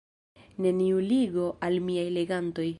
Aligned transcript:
Neniu 0.65 1.03
ligo 1.11 1.47
al 1.69 1.81
miaj 1.91 2.11
legantoj. 2.19 2.69